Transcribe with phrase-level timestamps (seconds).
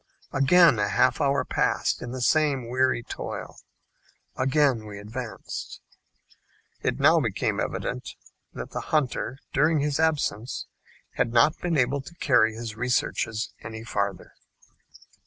[0.33, 3.57] Again a half hour passed in the same weary toil.
[4.35, 5.79] Again we advanced.
[6.81, 8.15] It now became evident
[8.51, 10.65] that the hunter, during his absence,
[11.17, 14.33] had not been able to carry his researches any farther.